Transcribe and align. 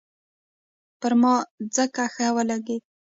پر 0.99 1.13
ما 1.21 1.33
ځکه 1.75 2.03
ښه 2.13 2.27
ولګېد. 2.35 2.83